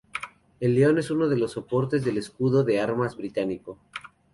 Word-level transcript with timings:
El 0.59 0.73
león 0.73 0.97
es 0.97 1.11
uno 1.11 1.27
de 1.27 1.37
los 1.37 1.51
soportes 1.51 2.03
del 2.03 2.17
escudo 2.17 2.63
de 2.63 2.81
armas 2.81 3.15
británico. 3.15 3.77